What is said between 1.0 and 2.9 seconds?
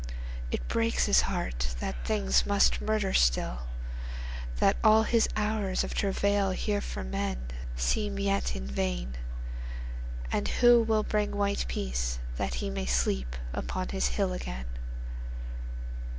his heart that things must